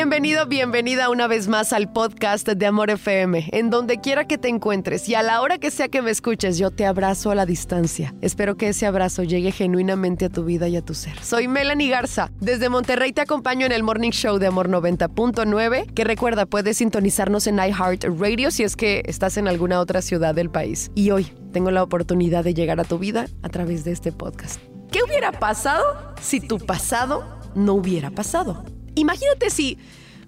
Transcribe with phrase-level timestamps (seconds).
[0.00, 3.50] Bienvenido, bienvenida una vez más al podcast de Amor FM.
[3.52, 6.56] En donde quiera que te encuentres y a la hora que sea que me escuches,
[6.56, 8.14] yo te abrazo a la distancia.
[8.22, 11.22] Espero que ese abrazo llegue genuinamente a tu vida y a tu ser.
[11.22, 12.30] Soy Melanie Garza.
[12.40, 17.46] Desde Monterrey te acompaño en el Morning Show de Amor 90.9, que recuerda, puedes sintonizarnos
[17.46, 20.90] en iHeartRadio si es que estás en alguna otra ciudad del país.
[20.94, 24.62] Y hoy tengo la oportunidad de llegar a tu vida a través de este podcast.
[24.90, 25.84] ¿Qué hubiera pasado
[26.22, 28.64] si tu pasado no hubiera pasado?
[28.94, 29.78] Imagínate si,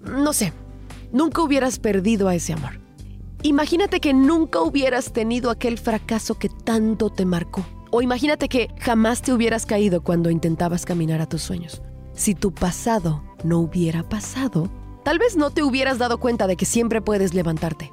[0.03, 0.53] no sé,
[1.11, 2.79] nunca hubieras perdido a ese amor.
[3.43, 7.65] Imagínate que nunca hubieras tenido aquel fracaso que tanto te marcó.
[7.91, 11.81] O imagínate que jamás te hubieras caído cuando intentabas caminar a tus sueños.
[12.13, 14.69] Si tu pasado no hubiera pasado,
[15.03, 17.91] tal vez no te hubieras dado cuenta de que siempre puedes levantarte.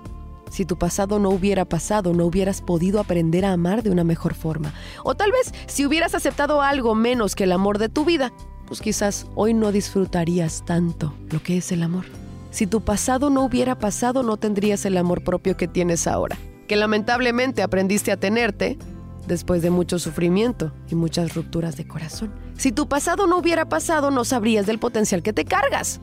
[0.50, 4.34] Si tu pasado no hubiera pasado, no hubieras podido aprender a amar de una mejor
[4.34, 4.72] forma.
[5.04, 8.32] O tal vez si hubieras aceptado algo menos que el amor de tu vida,
[8.70, 12.04] pues quizás hoy no disfrutarías tanto lo que es el amor.
[12.52, 16.76] Si tu pasado no hubiera pasado, no tendrías el amor propio que tienes ahora, que
[16.76, 18.78] lamentablemente aprendiste a tenerte
[19.26, 22.32] después de mucho sufrimiento y muchas rupturas de corazón.
[22.56, 26.00] Si tu pasado no hubiera pasado, no sabrías del potencial que te cargas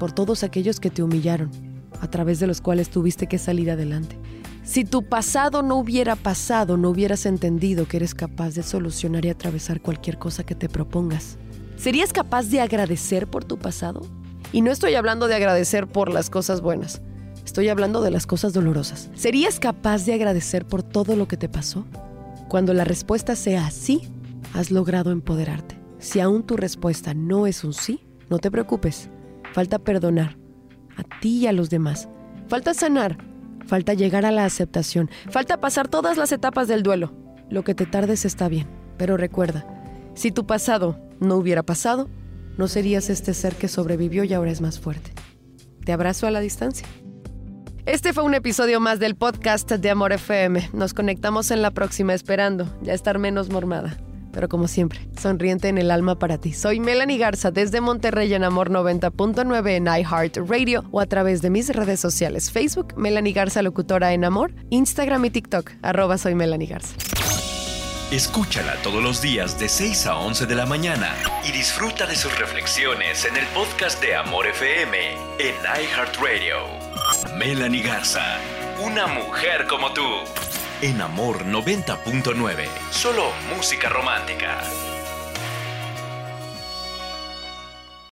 [0.00, 1.50] por todos aquellos que te humillaron,
[2.00, 4.18] a través de los cuales tuviste que salir adelante.
[4.62, 9.28] Si tu pasado no hubiera pasado, no hubieras entendido que eres capaz de solucionar y
[9.28, 11.36] atravesar cualquier cosa que te propongas.
[11.76, 14.02] ¿Serías capaz de agradecer por tu pasado?
[14.52, 17.02] Y no estoy hablando de agradecer por las cosas buenas,
[17.44, 19.10] estoy hablando de las cosas dolorosas.
[19.14, 21.84] ¿Serías capaz de agradecer por todo lo que te pasó?
[22.48, 24.02] Cuando la respuesta sea sí,
[24.52, 25.78] has logrado empoderarte.
[25.98, 29.10] Si aún tu respuesta no es un sí, no te preocupes.
[29.52, 30.36] Falta perdonar
[30.96, 32.08] a ti y a los demás.
[32.48, 33.18] Falta sanar.
[33.66, 35.10] Falta llegar a la aceptación.
[35.30, 37.12] Falta pasar todas las etapas del duelo.
[37.50, 38.68] Lo que te tardes está bien.
[38.98, 39.66] Pero recuerda,
[40.14, 42.08] si tu pasado no hubiera pasado,
[42.56, 45.12] no serías este ser que sobrevivió y ahora es más fuerte.
[45.84, 46.86] Te abrazo a la distancia.
[47.86, 50.70] Este fue un episodio más del podcast de Amor FM.
[50.72, 53.98] Nos conectamos en la próxima esperando ya estar menos mormada.
[54.32, 56.52] Pero como siempre, sonriente en el alma para ti.
[56.54, 61.68] Soy Melanie Garza desde Monterrey en Amor 90.9 en iHeartRadio o a través de mis
[61.68, 67.13] redes sociales Facebook, Melanie Garza Locutora en Amor, Instagram y TikTok, arroba soy Melanie Garza.
[68.10, 72.38] Escúchala todos los días de 6 a 11 de la mañana y disfruta de sus
[72.38, 76.58] reflexiones en el podcast de Amor FM en iHeartRadio.
[77.34, 78.38] Melanie Garza,
[78.78, 80.06] una mujer como tú.
[80.82, 83.24] En Amor 90.9, solo
[83.56, 84.62] música romántica.